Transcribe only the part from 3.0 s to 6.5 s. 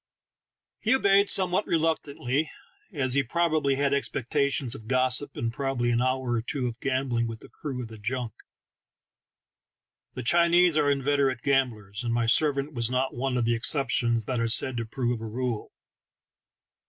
he probably had expectations of gossip, and probably an hour or